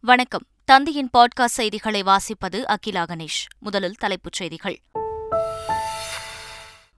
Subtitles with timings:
[0.00, 0.46] வணக்கம்.
[0.64, 3.46] தந்தையின் பாட்காஸ்ட் செய்திகளை வாசிப்பது அகிலா கணேஷ்.
[3.58, 4.80] முதலில் தலைப்புச் செய்திகள்.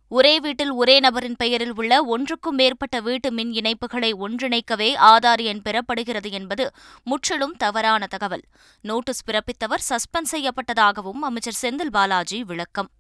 [0.08, 6.30] ஒரே வீட்டில் ஒரே நபரின் பெயரில் உள்ள ஒன்றுக்கும் மேற்பட்ட வீட்டு மின் இணைப்புகளை ஒன்றிணைக்கவே ஆதார் எண் பெறப்படுகிறது
[6.30, 6.70] என்பது
[7.04, 8.42] முற்றிலும் தவறான தகவல்.
[8.80, 12.90] நோட்டீஸ் பிறப்பித்தவர் சஸ்பெண்ட் செய்யப்பட்டதாகவும் அமைச்சர் செந்தில் பாலாஜி விளக்கம்.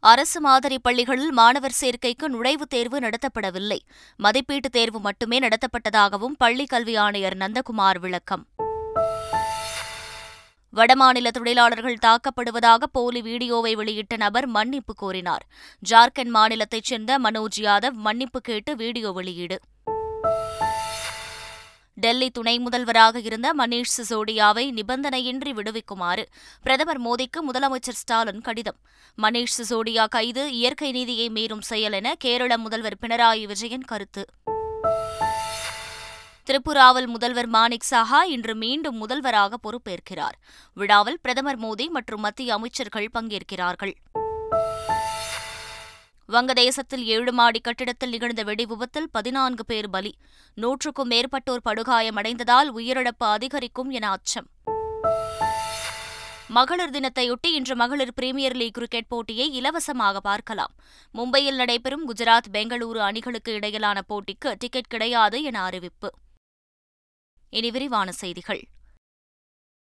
[0.00, 3.78] அரசு மாதிரி பள்ளிகளில் மாணவர் சேர்க்கைக்கு நுழைவுத் தேர்வு நடத்தப்படவில்லை.
[4.16, 8.46] மதிப்பீட்டுத் தேர்வு மட்டுமே நடத்தப்பட்டதாகவும் பள்ளிக் கல்வி ஆணையர் நந்தகுமார் விளக்கம்.
[10.76, 15.46] வடமாநில தொழிலாளர்கள் தாக்கப்படுவதாக போலி வீடியோவை வெளியிட்ட நபர் மன்னிப்பு கோரினார்.
[15.90, 19.60] ஜார்க்கண்ட் மாநிலத்தைச் சேர்ந்த மனோஜ் யாதவ் மன்னிப்பு கேட்டு வீடியோ வெளியீடு.
[22.00, 26.24] டெல்லி துணை முதல்வராக இருந்த மணீஷ் சிசோடியாவை நிபந்தனையின்றி விடுவிக்குமாறு
[26.62, 28.76] பிரதமர் மோடிக்கு முதலமைச்சர் ஸ்டாலின் கடிதம்.
[29.22, 34.24] மணீஷ் சிசோடியா கைது இயற்கை நீதியை மீறும் செயல் என கேரள முதல்வர் பினராயி விஜயன் கருத்து.
[36.46, 40.36] திரிபுராவில் முதல்வர் மாணிக் சாஹா இன்று மீண்டும் முதல்வராக பொறுப்பேற்கிறார்.
[40.74, 43.92] விழாவில் பிரதமர் மோடி மற்றும் மத்திய அமைச்சர்கள் பங்கேற்கிறார்கள்.
[46.30, 50.14] வங்கதேசத்தில் ஏழு மாடி கட்டிடத்தில் நிகழ்ந்த வெடி விபத்தில் பதினான்கு பேர் பலி.
[50.54, 54.46] நூற்றுக்கும் மேற்பட்டோர் படுகாயமடைந்ததால் உயிரிழப்பு அதிகரிக்கும் என அச்சம்.
[56.48, 60.74] மகளிர் தினத்தையொட்டி இன்று மகளிர் பிரீமியர் லீக் கிரிக்கெட் போட்டியை இலவசமாக பார்க்கலாம்.
[61.14, 66.14] மும்பையில் நடைபெறும் குஜராத் பெங்களூரு அணிகளுக்கு இடையிலான போட்டிக்கு டிக்கெட் கிடையாது என அறிவிப்பு.
[67.50, 68.64] இனி விரிவான செய்திகள்.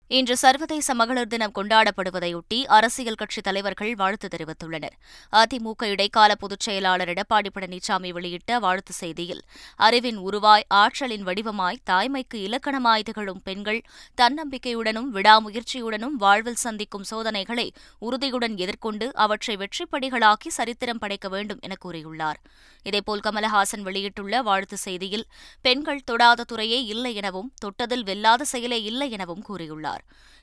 [0.07, 4.95] இன்று சர்வதேச மகளிர் தினம் கொண்டாடப்படுவதையொட்டி அரசியல் கட்சித் தலைவர்கள் வாழ்த்து தெரிவித்துள்ளனர்.
[5.31, 9.41] அதிமுக இடைக்கால பொதுச் செயலாளர் எடப்பாடி பழனிசாமி வெளியிட்ட வாழ்த்து செய்தியில்
[9.75, 13.81] அறிவின் உருவாய் ஆற்றலின் வடிவமாய் தாய்மைக்கு இலக்கணமாய் திகழும் பெண்கள்
[14.21, 22.39] தன்னம்பிக்கையுடனும் விடாமுயற்சியுடனும் வாழ்வில் சந்திக்கும் சோதனைகளை உறுதியுடன் எதிர்கொண்டு அவற்றை வெற்றிப்படிகளாக்கி சரித்திரம் படைக்க வேண்டும் என கூறியுள்ளார்.
[22.83, 25.23] இதேபோல் கமலஹாசன் வெளியிட்டுள்ள வாழ்த்து செய்தியில்
[25.61, 29.94] பெண்கள் தொடாத துறையே இல்லை எனவும் தொட்டதில் வெல்லாத செயலே இல்லை எனவும் கூறியுள்ளார்.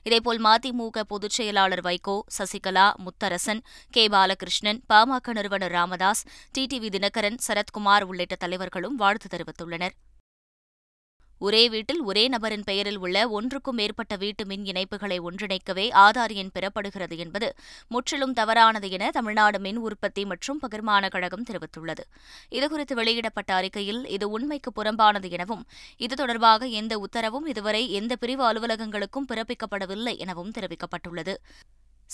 [0.03, 4.07] இதேபோல் மதிமுக பொதுச் செயலாளர் வைகோ சசிகலா முத்தரசன் கே.
[4.07, 6.25] பாலகிருஷ்ணன் பாமக நிறுவனர் ராமதாஸ்
[6.57, 9.95] டிடிவி தினகரன் சரத்குமார் உள்ளிட்ட தலைவர்களும் வாழ்த்து தெரிவித்துள்ளனர்.
[11.45, 17.15] ஒரே வீட்டில் ஒரே நபரின் பெயரில் உள்ள ஒன்றுக்கும் மேற்பட்ட வீட்டு மின் இணைப்புகளை ஒன்றிணைக்கவே ஆதார் எண் பெறப்படுகிறது
[17.17, 17.47] என்பது
[17.87, 22.05] முற்றிலும் தவறானது என தமிழ்நாடு மின் உற்பத்தி மற்றும் பகிர்மான கழகம் தெரிவித்துள்ளது.
[22.49, 25.65] இதுகுறித்து வெளியிடப்பட்ட அறிக்கையில் இது உண்மைக்கு புறம்பானது எனவும்
[25.97, 31.35] இது தொடர்பாக எந்த உத்தரவும் இதுவரை எந்த பிரிவு அலுவலகங்களுக்கும் பிறப்பிக்கப்படவில்லை எனவும் தெரிவிக்கப்பட்டுள்ளது.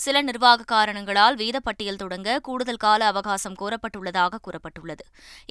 [0.02, 5.04] சில நிர்வாக காரணங்களால் வீதப்பட்டியல் தொடங்க கூடுதல் கால அவகாசம் கோரப்பட்டுள்ளதாக கூறப்பட்டுள்ளது.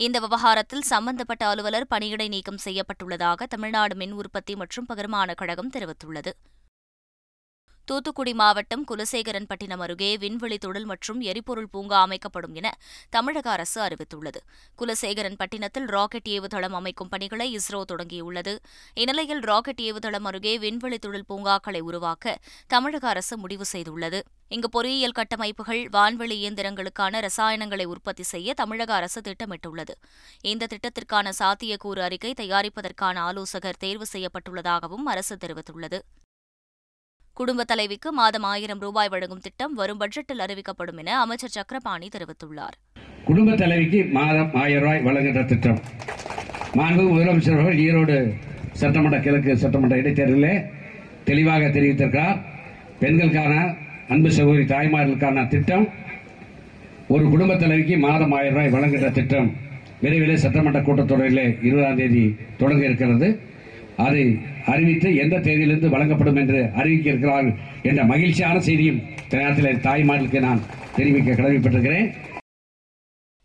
[0.06, 6.34] இந்த விவகாரத்தில் சம்பந்தப்பட்ட அலுவலர் பணியிடை நீக்கம் செய்யப்பட்டுள்ளதாக தமிழ்நாடு மின் உற்பத்தி மற்றும் பகிர்மான கழகம் தெரிவித்துள்ளது.
[7.90, 12.68] தூத்துக்குடி மாவட்டம் குலசேகரன்பட்டினம் அருகே விண்வெளி தொழில் மற்றும் எரிபொருள் பூங்கா அமைக்கப்படும் என
[13.10, 14.40] தமிழக அரசு அறிவித்துள்ளது.
[14.82, 18.54] குலசேகரன்பட்டினத்தில் ராக்கெட் ஏவுதளம் அமைக்கும் பணிகளை இஸ்ரோ தொடங்கியுள்ளது.
[18.94, 24.22] இந்நிலையில் ராக்கெட் ஏவுதளம் அருகே விண்வெளி தொழில் பூங்காக்களை உருவாக்க தமிழக அரசு முடிவு செய்துள்ளது.
[24.48, 29.96] இங்கு பொறியியல் கட்டமைப்புகள் வான்வெளி இயந்திரங்களுக்கான ரசாயனங்களை உற்பத்தி செய்ய தமிழக அரசு திட்டமிட்டுள்ளது.
[30.42, 36.00] இந்த திட்டத்திற்கான சாத்தியக்கூறு அறிக்கை தயாரிப்பதற்கான ஆலோசகர் தேர்வு செய்யப்பட்டுள்ளதாகவும் அரசு தெரிவித்துள்ளது.
[37.40, 42.76] குடும்ப தலைவிக்கு மாதம் ஆயிரம் ரூபாய் வழங்கும் திட்டம் வரும் பட்ஜெட்டில் அறிவிக்கப்படும் என அமைச்சர் சக்கரபாணி தெரிவித்துள்ளார்.
[43.26, 45.80] குடும்ப தலைவிக்கு மாதம் ஆயிரம் ரூபாய் வழங்குகின்ற திட்டம்.
[46.80, 48.18] மாண்பு முதலமைச்சர் அவர்கள் ஈரோடு
[48.82, 50.66] சட்டமன்ற கிழக்கு சட்டமன்ற இடைத்தேர்தலில்
[51.30, 52.38] தெளிவாக தெரிவித்திருக்கிறார்.
[53.00, 53.54] பெண்களுக்கான
[54.10, 55.88] அன்பு சகோதரி தாய்மார்களுக்கான திட்டம்.
[57.08, 59.50] ஒரு குடும்ப தலைவிக்கு மாதம் ஆயிரம் ரூபாய் வழங்குகின்ற திட்டம்.
[60.02, 62.26] விரைவில் சட்டமன்ற கூட்டத்தொடரில் இருபதாம் தேதி
[62.58, 63.30] தொடங்க இருக்கிறது.
[64.06, 64.24] அதை
[64.74, 67.56] அறிவித்து எந்த தேதியிலிருந்து வழங்கப்படும் என்று அறிவிக்க இருக்கிறார்கள்
[67.90, 69.00] என்ற மகிழ்ச்சியான செய்தியும்
[69.36, 70.62] நேரத்தில் தாய்மார்களுக்கு நான்
[70.98, 72.08] தெரிவிக்க கடமைப்பட்டிருக்கிறேன்.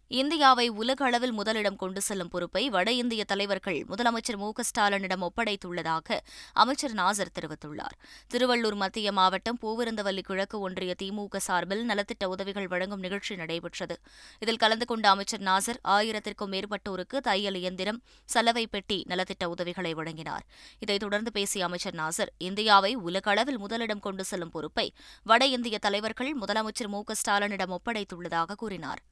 [0.08, 6.18] இந்தியாவை உலக அளவில் முதலிடம் கொண்டு செல்லும் பொறுப்பை வட இந்திய தலைவர்கள் முதலமைச்சர் மு ஸ்டாலினிடம் ஒப்படைத்துள்ளதாக
[6.52, 7.94] அமைச்சர் நாசர் தெரிவித்துள்ளார்.
[8.34, 14.00] திருவள்ளூர் மத்திய மாவட்டம் பூவிருந்தவல்லி கிழக்கு ஒன்றிய திமுக சார்பில் நலத்திட்ட உதவிகள் வழங்கும் நிகழ்ச்சி நடைபெற்றது.
[14.38, 20.46] இதில் கலந்து கொண்ட அமைச்சர் நாசர் ஆயிரத்திற்கும் மேற்பட்டோருக்கு தையல் இயந்திரம் சலவை பெட்டி நலத்திட்ட உதவிகளை வழங்கினார்.
[20.78, 24.92] இதைத் தொடர்ந்து பேசிய அமைச்சர் நாசர் இந்தியாவை உலக அளவில் முதலிடம் கொண்டு செல்லும் பொறுப்பை
[25.22, 29.02] வட இந்திய தலைவர்கள் முதலமைச்சர் மு ஸ்டாலினிடம் ஒப்படைத்துள்ளதாக கூறினார்.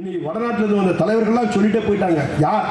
[0.00, 2.20] இன்னைக்கு வடநாட்டில் வந்த தலைவர்கள்லாம் சொல்லிட்டே போயிட்டாங்க.
[2.44, 2.68] யார்?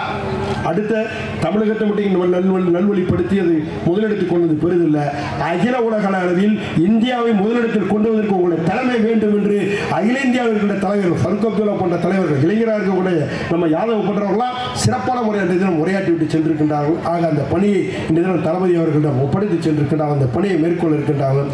[0.69, 1.01] அடுத்த
[1.43, 3.53] தமிழகத்தை மட்டும் நல்வழி நல்வழிப்படுத்தி அது
[3.87, 5.03] முதலிடத்தில் கொண்டது பெரிதில்லை.
[5.49, 6.55] அகில உலக அளவில்
[6.87, 9.59] இந்தியாவை முதலிடத்தில் கொண்டு வந்ததற்கு உங்களுடைய தலைமை வேண்டும் என்று
[9.99, 15.41] அகில இந்தியாவில் இருக்கின்ற தலைவர் ஃபருக் அப்துல்லா போன்ற தலைவர்கள் இளைஞராக இருக்கக்கூடிய நம்ம யாதவ் போன்றவர்களாம் சிறப்பான முறை
[15.45, 16.99] அந்த தினம் உரையாற்றி விட்டு சென்றிருக்கின்றார்கள்.
[17.13, 21.49] ஆக அந்த பணியை இந்த தினம் தளபதி அவர்களிடம் ஒப்படைத்து சென்றிருக்கின்றார்கள் அந்த பணியை மேற்கொள்ள இருக்கின்றார்கள்.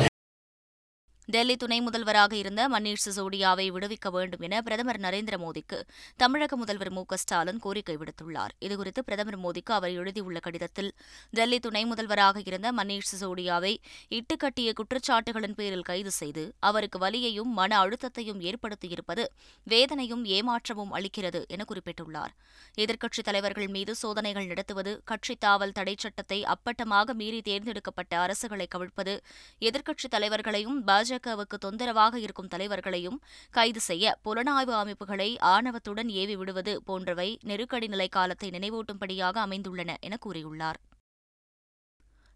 [1.25, 5.81] டெல்லி துணை முதல்வராக இருந்த மணீஷ் சிசோடியாவை விடுவிக்க வேண்டும் என பிரதமர் நரேந்திர மோடிக்கு
[6.15, 8.53] தமிழக முதல்வர் மு க ஸ்டாலின் கோரிக்கை விடுத்துள்ளார்.
[8.61, 10.91] இதுகுறித்து பிரதமர் மோடிக்கு அவர் எழுதியுள்ள கடிதத்தில்
[11.29, 13.77] டெல்லி துணை முதல்வராக இருந்த மணீஷ் சிசோடியாவை
[14.09, 19.25] இட்டுக்கட்டிய குற்றச்சாட்டுகளின் பேரில் கைது செய்து அவருக்கு வலியையும் மன அழுத்தத்தையும் ஏற்படுத்தியிருப்பது
[19.63, 22.33] வேதனையும் ஏமாற்றமும் அளிக்கிறது என குறிப்பிட்டுள்ளார்.
[22.77, 29.21] எதிர்க்கட்சித் தலைவர்கள் மீது சோதனைகள் நடத்துவது கட்சித் தாவல் தடை சட்டத்தை அப்பட்டமாக மீறி தேர்ந்தெடுக்கப்பட்ட அரசுகளை கவிழ்ப்பது
[29.59, 37.39] எதிர்க்கட்சித் தலைவர்களையும் பாஜக பாஜகவுக்கு தொந்தரவாக இருக்கும் தலைவர்களையும் கைது செய்ய புலனாய்வு அமைப்புகளை ஆணவத்துடன் ஏவி விடுவது போன்றவை
[37.43, 40.79] நெருக்கடி நிலை காலத்தை நினைவூட்டும்படியாக அமைந்துள்ளன என கூறியுள்ளார்.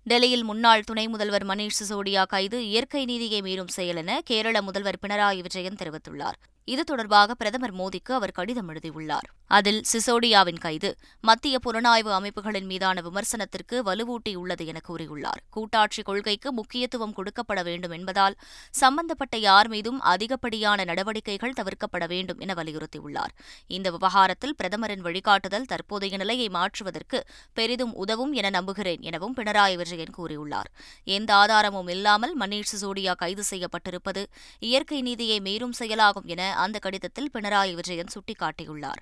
[0.04, 5.42] டெல்லியில் முன்னாள் துணை முதல்வர் மணீஷ் சிசோடியா கைது இயற்கை நீதியை மீறும் செயல் என கேரள முதல்வர் பினராயி
[5.42, 6.38] விஜயன் தெரிவித்துள்ளார்.
[6.74, 9.28] இது தொடர்பாக பிரதமர் மோடிக்கு அவர் கடிதம் எழுதியுள்ளார்.
[9.58, 10.90] அதில் சிசோடியாவின் கைது
[11.28, 15.40] மத்திய புலனாய்வு அமைப்புகளின் மீதான விமர்சனத்திற்கு வலுவூட்டியுள்ளது என கூறியுள்ளார்.
[15.50, 18.36] கூட்டாட்சி கொள்கைக்கு முக்கியத்துவம் கொடுக்கப்பட வேண்டும் என்பதால்
[18.82, 23.34] சம்பந்தப்பட்ட யார் மீதும் அதிகப்படியான நடவடிக்கைகள் தவிர்க்கப்பட வேண்டும் என வலியுறுத்தியுள்ளார்.
[23.78, 27.22] இந்த விவகாரத்தில் பிரதமரின் வழிகாட்டுதல் தற்போதைய நிலையை மாற்றுவதற்கு
[27.54, 30.70] பெரிதும் உதவும் என நம்புகிறேன் எனவும் பினராயி விஜயன் கூறியுள்ளார்.
[31.18, 34.24] எந்த ஆதாரமும் இல்லாமல் மணீஷ் சிசோடியா கைது செய்யப்பட்டிருப்பது
[34.70, 39.02] இயற்கை நீதியை மீறும் செயலாகும் என அந்த கடிதத்தில் பினராயி விஜயன் சுட்டிக்காட்டியுள்ளார்.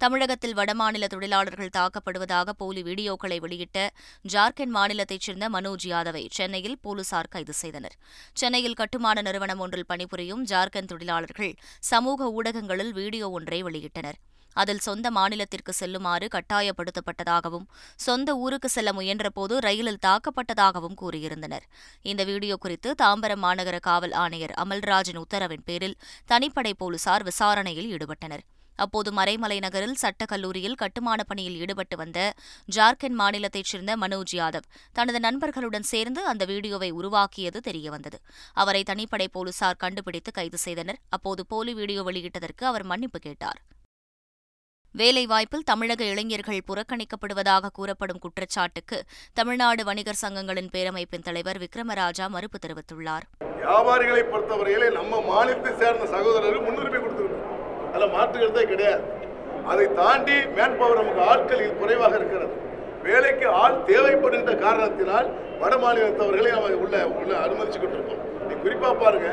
[0.00, 3.78] தமிழகத்தில் வடமாநில தொழிலாளர்கள் தாக்கப்படுவதாக போலி வீடியோக்களை வெளியிட்ட
[4.32, 7.96] ஜார்க்கண்ட் மாநிலத்தைச் சேர்ந்த மனோஜ் யாதவை சென்னையில் போலீசார் கைது செய்தனர்.
[8.32, 11.52] சென்னையில் கட்டுமான நிறுவனம் ஒன்றில் பணிபுரியும் ஜார்க்கண்ட் தொழிலாளர்கள்
[11.90, 14.18] சமூக ஊடகங்களில் வீடியோ ஒன்றை வெளியிட்டனர்.
[14.52, 17.66] அதில் சொந்த மாநிலத்திற்கு செல்லுமாறு கட்டாயப்படுத்தப்பட்டதாகவும்
[17.96, 21.62] சொந்த ஊருக்கு செல்ல முயன்றபோது ரயிலில் தாக்கப்பட்டதாகவும் கூறியிருந்தனர்.
[22.02, 25.96] இந்த வீடியோ குறித்து தாம்பரம் மாநகர காவல் ஆணையர் அமல்ராஜின் உத்தரவின் பேரில்
[26.28, 28.40] தனிப்படை போலீசார் விசாரணையில் ஈடுபட்டனர்.
[28.76, 32.34] அப்போது மறைமலை நகரில் சட்டக் கல்லூரியில் கட்டுமானப் பணியில் ஈடுபட்டு வந்த
[32.76, 38.18] ஜார்க்கண்ட் மாநிலத்தைச் சேர்ந்த மனோஜ் யாதவ் தனது நண்பர்களுடன் சேர்ந்து அந்த வீடியோவை உருவாக்கியது தெரியவந்தது.
[38.52, 40.98] அவரை தனிப்படை போலீசார் கண்டுபிடித்து கைது செய்தனர்.
[41.08, 43.62] அப்போது போலி வீடியோ வெளியிட்டதற்கு அவர் மன்னிப்பு கேட்டார்.
[44.94, 48.98] வேலைவாய்ப்பில் தமிழக இளைஞர்கள் புறக்கணிக்கப்படுவதாக கூறப்படும் குற்றச்சாட்டுக்கு
[49.38, 53.24] தமிழ்நாடு வணிகர் சங்கங்களின் பேரமைப்பின் தலைவர் விக்ரமராஜா மறுப்பு தெரிவித்துள்ளார்.
[53.60, 57.44] வியாபாரிகளை பொறுத்தவரையிலே நம்ம மாநிலத்தை சேர்ந்த சகோதரர்கள் முன்னுரிமை கொடுத்துருக்கோம்.
[57.92, 59.04] அதில் மாற்றுகிறதே கிடையாது.
[59.72, 62.54] அதை தாண்டி மேன் பவர் நமக்கு ஆட்களில் குறைவாக இருக்கிறது.
[63.06, 65.28] வேலைக்கு ஆள் தேவைப்படுகின்ற காரணத்தினால்
[65.60, 69.30] வட மாநிலத்தவர்களை நம்ம உள்ள உள்ள அனுமதிச்சுக்கிட்டு இருக்கோம் நீ குறிப்பாக பாருங்க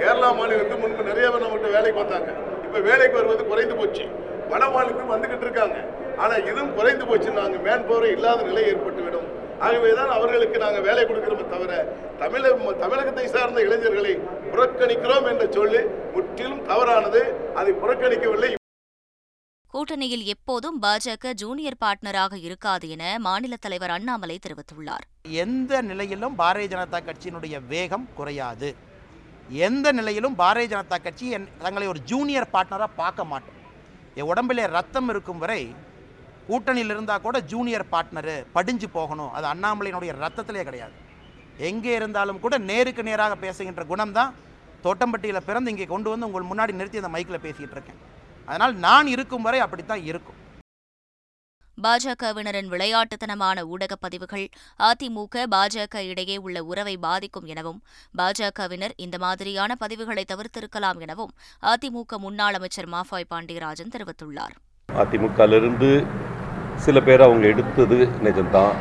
[0.00, 2.30] கேரளா மாநிலத்துக்கு முன்பு நிறைய பேர் நம்மகிட்ட வேலைக்கு வந்தாங்க.
[2.66, 4.06] இப்போ வேலைக்கு வருவது குறைந்து போச்சு.
[4.52, 5.78] மாநிலத்துக்கு வந்துகிட்டு இருக்காங்க.
[6.22, 7.30] ஆனால் இதுவும் குறைந்து போச்சு.
[7.40, 9.28] நாங்கள் மேன் பவரே இல்லாத நிலை ஏற்பட்டுவிடும்.
[9.66, 11.72] ஆகவே தான் அவர்களுக்கு நாங்கள் வேலை கொடுக்கிறோமே தவிர
[12.20, 12.50] தமிழ
[12.82, 14.12] தமிழகத்தை சார்ந்த இளைஞர்களை
[14.52, 15.80] புறக்கணிக்கிறோம் என்ற சொல்லு
[16.14, 17.22] முற்றிலும் தவறானது.
[17.60, 18.50] அதை புறக்கணிக்கவில்லை.
[19.72, 25.04] கூட்டணியில் எப்போதும் பாஜக ஜூனியர் பார்ட்னராக இருக்காது என மாநில தலைவர் அண்ணாமலை தெரிவித்துள்ளார்.
[25.44, 28.70] எந்த நிலையிலும் பாரதிய ஜனதா கட்சியினுடைய வேகம் குறையாது.
[29.66, 33.57] எந்த நிலையிலும் பாரதிய ஜனதா கட்சி என் தங்களை ஒரு ஜூனியர் பார்ட்னராக பார்க்க மாட்டோம்.
[34.18, 35.60] என் உடம்பிலே ரத்தம் இருக்கும் வரை
[36.48, 39.32] கூட்டணியில் இருந்தால் கூட ஜூனியர் பார்ட்னரு படிஞ்சு போகணும்.
[39.36, 40.94] அது அண்ணாமலையினுடைய ரத்தத்திலே கிடையாது.
[41.68, 44.32] எங்கே இருந்தாலும் கூட நேருக்கு நேராக பேசுகின்ற குணம் தான்
[44.86, 48.00] தோட்டம்பட்டியில் பிறந்து இங்கே கொண்டு வந்து உங்கள் முன்னாடி நிறுத்தி அந்த மைக்கில் பேசிகிட்டு இருக்கேன்.
[48.48, 50.37] அதனால் நான் இருக்கும் வரை அப்படித்தான் இருக்கும்.
[51.82, 54.48] பாஜகவினரின் விளையாட்டுத்தனமான ஊடகப் பதிவுகள்
[54.78, 57.82] அதிமுக பாஜக இடையே உள்ள உறவை பாதிக்கும் எனவும்
[58.18, 61.30] பாஜகவினர் இந்த மாதிரியான பதிவுகளை தவிர்த்திருக்கலாம் எனவும்
[61.62, 64.54] அதிமுக முன்னாள் அமைச்சர் மாஃபாய் பாண்டியராஜன் தெரிவித்துள்ளார்.
[64.92, 66.06] அதிமுகலிருந்து
[66.76, 68.72] சில பேர் அவங்க எடுத்தது நிஜம்தான்.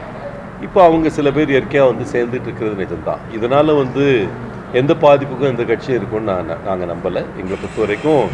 [0.62, 3.34] இப்போ அவங்க சில பேர் இயற்கையாக வந்து சேர்ந்துட்டு இருக்கிறது நிஜம்தான்.
[3.34, 4.28] இதனால் வந்து
[4.74, 7.22] எந்த பாதிப்புக்கும் எந்த கட்சியும் இருக்கும்னு நான் நாங்கள் நம்பலை.
[7.38, 8.30] எங்களை பொறுத்த வரைக்கும்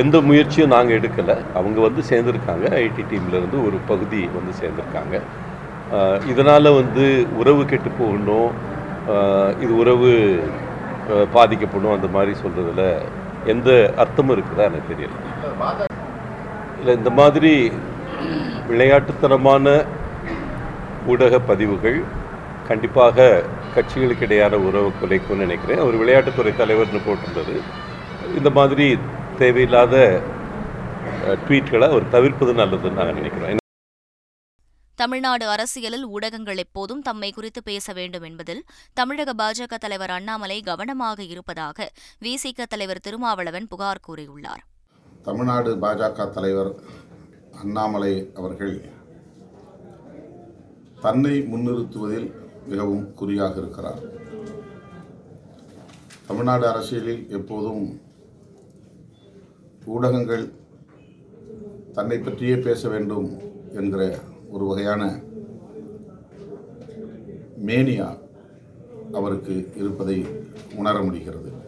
[0.00, 1.36] எந்த முயற்சியும் நாங்கள் எடுக்கலை.
[1.58, 2.66] அவங்க வந்து சேர்ந்துருக்காங்க.
[2.82, 5.16] ஐடி டீம்லேருந்து ஒரு பகுதி வந்து சேர்ந்துருக்காங்க.
[6.32, 7.04] இதனால் வந்து
[7.40, 8.50] உறவு கெட்டு போகணும்.
[9.62, 10.10] இது உறவு
[11.32, 12.82] பாதிக்கப்படும் அந்த மாதிரி சொல்கிறதுல
[13.52, 13.70] எந்த
[14.02, 15.86] அர்த்தமும் இருக்குதா எனக்கு தெரியல.
[16.78, 17.52] இல்லை இந்த மாதிரி
[18.70, 19.66] விளையாட்டுத்தனமான
[21.12, 21.98] ஊடக பதிவுகள்
[22.68, 23.42] கண்டிப்பாக
[23.74, 25.82] கட்சிகளுக்கு இடையான உறவு குலைக்கும்னு நினைக்கிறேன்.
[25.84, 27.56] அவர் விளையாட்டுத்துறை தலைவர்னு போட்டிருந்தது.
[28.38, 28.86] இந்த மாதிரி
[29.42, 29.94] தேவையில்லாத
[31.44, 33.58] ட்வீட்களை அவர் தவிர்ப்பது நல்லதுன்னு நாங்கள் நினைக்கிறோம்.
[34.98, 38.62] தமிழ்நாடு அரசியலில் ஊடகங்கள் எப்போதும் தம்மை குறித்து பேச வேண்டும் என்பதில்
[38.98, 41.88] தமிழக பாஜக தலைவர் அண்ணாமலை கவனமாக இருப்பதாக
[42.26, 44.62] விசிக தலைவர் திருமாவளவன் புகார் கூறியுள்ளார்.
[45.28, 46.72] தமிழ்நாடு பாஜக தலைவர்
[47.62, 48.76] அண்ணாமலை அவர்கள்
[51.06, 52.28] தன்னை முன்னிறுத்துவதில்
[52.70, 54.02] மிகவும் குறியாக இருக்கிறார்.
[56.28, 57.84] தமிழ்நாடு அரசியலில் எப்போதும்
[59.84, 60.52] ஊடகங்கள்
[61.92, 63.28] தன்னை பற்றியே பேச வேண்டும்
[63.74, 64.18] என்கிற
[64.50, 65.02] ஒரு வகையான
[67.66, 68.18] மேனியா
[69.12, 70.26] அவருக்கு இருப்பதை
[70.74, 71.59] உணர முடிகிறது.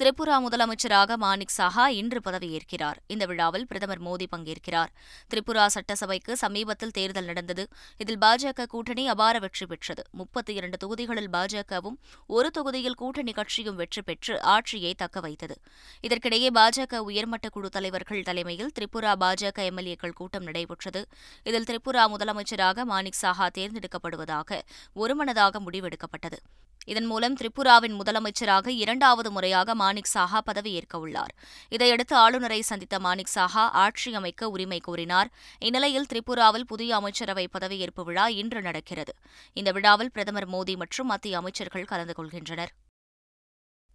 [0.00, 2.98] திரிபுரா முதலமைச்சராக மாணிக் சாஹா இன்று பதவியேற்கிறார்.
[3.06, 4.90] இந்த விழாவில் பிரதமர் மோடி பங்கேற்கிறார்.
[5.30, 7.68] திரிபுரா சட்டசபைக்கு சமீபத்தில் தேர்தல் நடந்தது.
[7.96, 10.02] இதில் பாஜக கூட்டணி அபார வெற்றி பெற்றது.
[10.12, 15.56] முப்பத்தி இரண்டு தொகுதிகளில் பாஜகவும் ஒரு தொகுதியில் கூட்டணி கட்சியும் வெற்றி பெற்று ஆட்சியை தக்க வைத்தது.
[16.02, 21.06] இதற்கிடையே பாஜக உயர்மட்ட குழு தலைவர்கள் தலைமையில் திரிபுரா பாஜக எம்எல்ஏக்கள் கூட்டம் நடைபெற்றது.
[21.42, 24.60] இதில் திரிபுரா முதலமைச்சராக மாணிக் சாஹா தேர்ந்தெடுக்கப்படுவதாக
[24.94, 26.40] ஒருமனதாக முடிவெடுக்கப்பட்டது.
[26.88, 31.34] இதன் மூலம் திரிபுராவின் முதலமைச்சராக இரண்டாவது முறையாக மாணிக் சாஹா பதவியேற்க உள்ளார்.
[31.68, 35.30] இதையடுத்து ஆளுநரை சந்தித்த மாணிக் சாஹா ஆட்சி அமைக்க உரிமை கோரினார்.
[35.58, 39.14] இந்நிலையில் திரிபுராவில் புதிய அமைச்சரவை பதவியேற்பு விழா இன்று நடக்கிறது.
[39.52, 42.74] இந்த விழாவில் பிரதமர் மோடி மற்றும் மத்திய அமைச்சர்கள் கலந்து கொள்கின்றனர்.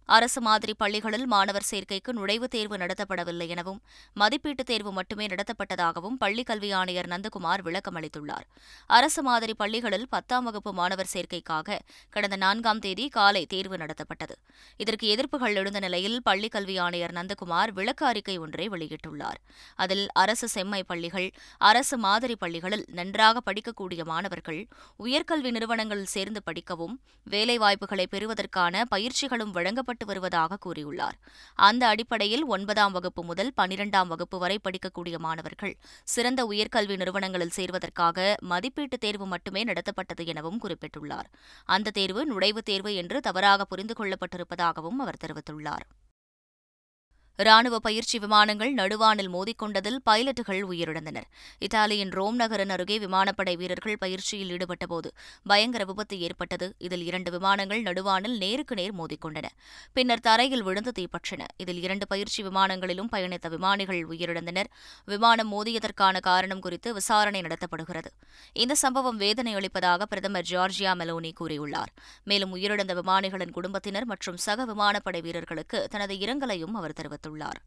[0.06, 3.82] அரசு மாதிரி பள்ளிகளில் மாணவர் சேர்க்கைக்கு நுழைவுத் தேர்வு நடத்தப்படவில்லை எனவும்
[4.16, 8.46] மதிப்பீட்டுத் தேர்வு மட்டுமே நடத்தப்பட்டதாகவும் பள்ளிக் கல்வி ஆணையர் நந்தகுமார் விளக்கம் அளித்துள்ளார்.
[8.86, 11.78] அரசு மாதிரி பள்ளிகளில் பத்தாம் வகுப்பு மாணவர் சேர்க்கைக்காக
[12.10, 14.34] கடந்த நான்காம் தேதி காலை தேர்வு நடத்தப்பட்டது.
[14.76, 19.40] இதற்கு எதிர்ப்புகள் எழுந்த நிலையில் பள்ளிக் கல்வி ஆணையர் நந்தகுமார் விளக்க அறிக்கை ஒன்றை வெளியிட்டுள்ளார்.
[19.74, 24.68] அதில் அரசு செம்மை பள்ளிகள் அரசு மாதிரி பள்ளிகளில் நன்றாக படிக்கக்கூடிய மாணவர்கள்
[25.04, 31.18] உயர்கல்வி நிறுவனங்களில் சேர்ந்து படிக்கவும் வேலைவாய்ப்புகளை பெறுவதற்கான பயிற்சிகளும் வழங்கப்பட்டு செயல்பட்டு வருவதாக கூறியுள்ளார்.
[31.54, 39.00] அந்த அடிப்படையில் ஒன்பதாம் வகுப்பு முதல் பனிரெண்டாம் வகுப்பு வரை படிக்கக்கூடிய மாணவர்கள் சிறந்த உயர்கல்வி நிறுவனங்களில் சேர்வதற்காக மதிப்பீட்டுத்
[39.00, 41.28] தேர்வு மட்டுமே நடத்தப்பட்டது எனவும் குறிப்பிட்டுள்ளார்.
[41.64, 45.86] அந்த தேர்வு நுழைவுத் தேர்வு என்று தவறாக புரிந்து கொள்ளப்பட்டிருப்பதாகவும் அவர் தெரிவித்துள்ளார்.
[47.38, 51.24] ராணுவ பயிற்சி விமானங்கள் நடுவானில் மோதிக்கொண்டதில் பைலட்டுகள் உயிரிழந்தனர்.
[51.58, 55.08] இத்தாலியின் ரோம் நகரின் அருகே விமானப்படை வீரர்கள் பயிற்சியில் ஈடுபட்டபோது
[55.44, 56.74] பயங்கர விபத்து ஏற்பட்டது.
[56.78, 59.46] இதில் இரண்டு விமானங்கள் நடுவானில் நேருக்கு நேர் மோதிக்கொண்டன.
[59.92, 61.44] பின்னர் தரையில் விழுந்து தீப்பற்றின.
[61.56, 64.70] இதில் இரண்டு பயிற்சி விமானங்களிலும் பயணித்த விமானிகள் உயிரிழந்தனர்.
[65.04, 68.06] விமானம் மோதியதற்கான காரணம் குறித்து விசாரணை நடத்தப்படுகிறது.
[68.52, 71.92] இந்த சம்பவம் வேதனை அளிப்பதாக பிரதமர் ஜார்ஜியா மெலோனி கூறியுள்ளார்.
[72.24, 77.22] மேலும் உயிரிழந்த விமானிகளின் குடும்பத்தினர் மற்றும் சக விமானப்படை வீரர்களுக்கு தனது இரங்கலையும் அவர் தெரிவித்தார்.
[77.24, 77.60] தெரிவித்துள்ளார்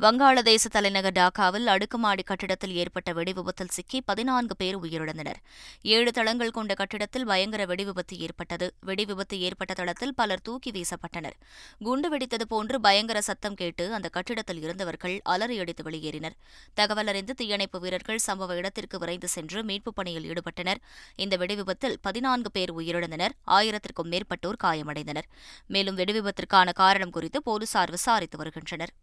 [0.00, 5.34] வங்காளதேச தலைநகர் டாக்காவில் அடுக்குமாடி கட்டிடத்தில் ஏற்பட்ட வெடிவிபத்தில் சிக்கி பதினான்கு பேர் உயிரிழந்தனர்.
[5.82, 8.74] ஏழு தளங்கள் கொண்ட கட்டிடத்தில் பயங்கர வெடிவிபத்து ஏற்பட்டது.
[8.86, 11.36] வெடிவிபத்து ஏற்பட்ட தளத்தில் பலர் தூக்கி வீசப்பட்டனர்.
[11.78, 16.36] குண்டு வெடித்தது போன்று பயங்கர சத்தம் கேட்டு அந்த கட்டிடத்தில் இருந்தவர்கள் அலறியடித்து வெளியேறினர்.
[16.74, 20.76] தகவல் அறிந்து தீயணைப்பு வீரர்கள் சம்பவ இடத்திற்கு விரைந்து சென்று மீட்புப் பணியில் ஈடுபட்டனர்.
[21.16, 23.30] இந்த வெடிவிபத்தில் பதினான்கு பேர் உயிரிழந்தனர்.
[23.46, 25.28] ஆயிரத்திற்கும் மேற்பட்டோர் காயமடைந்தனர்.
[25.66, 28.94] மேலும் வெடிவிபத்திற்கான காரணம் குறித்து போலீசார் விசாரித்து வருகின்றனர்.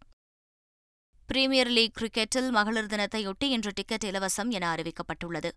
[1.26, 5.50] பிரீமியர் லீக் கிரிக்கெட்டில் மகளிர் தினத்தையொட்டி இன்று டிக்கெட் இலவசம் என அறிவிக்கப்பட்டுள்ளது.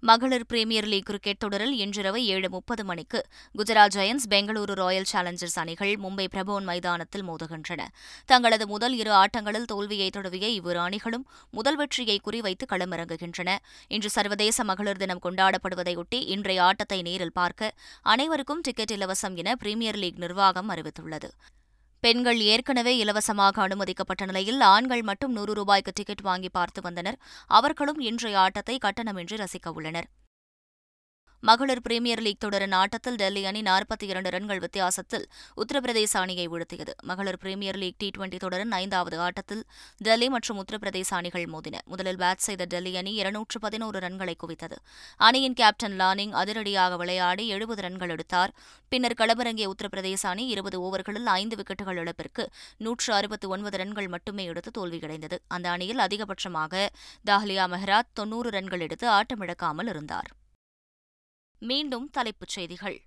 [0.00, 3.26] மகளிர் பிரீமியர் லீக் கிரிக்கெட் தொடரில் இன்றிரவு ஏழு முப்பது மணிக்கு
[3.58, 7.86] Gujarat Giants Bengaluru Royal Challengers அணிகள் மும்பை பிரபோன் மைதானத்தில் மோதுகின்றன.
[8.26, 13.56] தங்களது முதல் இரு ஆட்டங்களில் தோல்வியை தழுவிய இவ்விரு அணிகளும் முதல் வெற்றியை குறிவைத்து களமிறங்குகின்றன.
[13.88, 20.18] இன்று சர்வதேச மகளிர் தினம் கொண்டாடப்படுவதையொட்டி இன்றைய ஆட்டத்தை நேரில் பார்க்க அனைவருக்கும் டிக்கெட் இலவசம் என பிரீமியர் லீக்
[20.18, 21.30] நிர்வாகம் அறிவித்துள்ளது.
[22.04, 27.18] பெண்கள் ஏற்கனவே இலவசமாக அனுமதிக்கப்பட்ட நிலையில் ஆண்கள் மட்டும் நூறு ரூபாய்க்கு டிக்கெட் வாங்கி பார்த்து வந்தனர்.
[27.58, 30.08] அவர்களும் இன்றைய ஆட்டத்தை கட்டணமின்றி ரசிக்க உள்ளனர்.
[31.48, 35.24] மகளிர் பிரீமியர் லீக் தொடரின் ஆட்டத்தில் டெல்லி அணி நாற்பத்தி இரண்டு ரன்கள் வித்தியாசத்தில்
[35.56, 36.92] உத்தரப்பிரதேச அணியை வீழ்த்தியது.
[37.02, 39.64] மகளிர் பிரீமியர் லீக் டி டுவெண்டி தொடரின் ஐந்தாவது ஆட்டத்தில்
[39.96, 41.78] டெல்லி மற்றும் உத்தரப்பிரதேச அணிகள் மோதின.
[41.84, 44.76] முதலில் பேட் செய்த டெல்லி அணி இருநூற்று பதினோரு ரன்களை குவித்தது.
[45.16, 48.52] அணியின் கேப்டன் லானிங் அதிரடியாக விளையாடி எழுபது ரன்கள் எடுத்தார்.
[48.88, 54.72] பின்னர் களமிறங்கிய உத்தரப்பிரதேச அணி இருபது ஓவர்களில் ஐந்து விக்கெட்டுகள் இழப்பிற்கு நூற்று அறுபத்து ஒன்பது ரன்கள் மட்டுமே எடுத்து
[54.78, 55.38] தோல்வியடைந்தது.
[55.48, 56.86] அந்த அணியில் அதிகபட்சமாக
[57.30, 60.30] தாஹ்லியா மெஹ்ராத் தொன்னூறு ரன்கள் எடுத்து ஆட்டமிழக்காமல் இருந்தார்.
[61.62, 63.02] மீண்டும் தலைப்புச் செய்திகள்.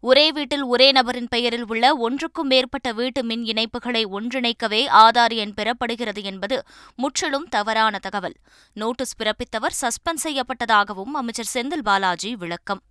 [0.00, 6.22] ஒரே வீட்டில் ஒரே நபரின் பெயரில் உள்ள ஒன்றுக்கும் மேற்பட்ட வீட்டு மின் இணைப்புகளை ஒன்றிணைக்கவே ஆதார் எண் பெறப்படுகிறது
[6.22, 6.62] என்பது
[6.96, 8.34] முற்றிலும் தவறான தகவல்.
[8.72, 12.82] நோட்டீஸ் பிறப்பித்தவர் சஸ்பெண்ட் செய்யப்பட்டதாகவும் அமைச்சர் செந்தில் பாலாஜி விளக்கம்.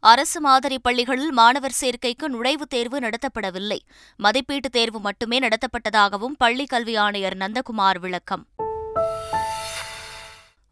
[0.00, 3.78] அரசு மாதிரி பள்ளிகளில் மாணவர் சேர்க்கைக்கு நுழைவுத் தேர்வு நடத்தப்படவில்லை.
[4.16, 8.46] மதிப்பீட்டுத் தேர்வு மட்டுமே நடத்தப்பட்டதாகவும் பள்ளிக் கல்வி ஆணையர் நந்தகுமார் விளக்கம்.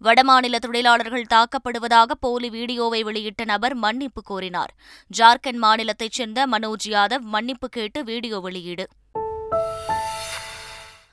[0.03, 4.73] வடமாநில தொழிலாளர்கள் தாக்கப்படுவதாக போலி வீடியோவை வெளியிட்ட நபர் மன்னிப்பு கோரினார்.
[5.19, 8.89] ஜார்க்கண்ட் மாநிலத்தைச் சேர்ந்த மனோஜ் யாதவ் மன்னிப்பு கேட்டு வீடியோ வெளியீடு.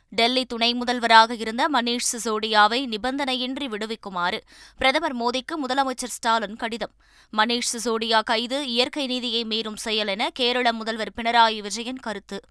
[0.09, 4.39] டெல்லி துணை முதல்வராக இருந்த மணீஷ் சிசோடியாவை நிபந்தனையின்றி விடுவிக்குமாறு
[4.77, 6.91] பிரதமர் மோடிக்கு முதலமைச்சர் ஸ்டாலின் கடிதம்.
[7.37, 12.41] மணீஷ் சிசோடியா கைது இயற்கை நீதியை மீறும் செயல் என கேரள முதல்வர் பினராயி விஜயன் கருத்து.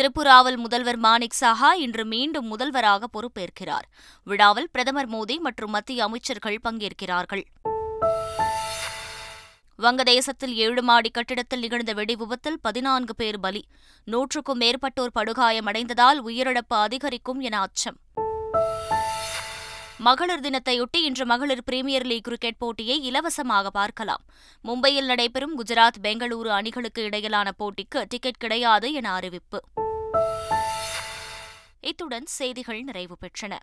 [0.00, 3.88] திரிபுராவில் முதல்வர் மாணிக் சாஹா இன்று மீண்டும் முதல்வராக பொறுப்பேற்கிறார்.
[4.24, 7.42] விழாவில் பிரதமர் மோடி மற்றும் மத்திய அமைச்சர்கள் பங்கேற்கிறார்கள்.
[9.78, 13.64] வங்கதேசத்தில் ஏழு மாடி கட்டிடத்தில் நிகழ்ந்த வெடி விபத்தில் பதினான்கு பேர் பலி.
[14.04, 17.96] நூற்றுக்கும் மேற்பட்டோர் படுகாயமடைந்ததால் உயிரிழப்பு அதிகரிக்கும் என அச்சம்.
[19.98, 24.20] மகளிர் தினத்தையொட்டி இன்று மகளிர் பிரீமியர் லீக் கிரிக்கெட் போட்டியை இலவசமாக பார்க்கலாம்.
[24.64, 29.62] மும்பையில் நடைபெறும் குஜராத் பெங்களூரு அணிகளுக்கு இடையிலான போட்டிக்கு டிக்கெட் கிடையாது என அறிவிப்பு.
[31.80, 33.58] இத்துடன் செய்திகள் நிறைவு பெற்றன.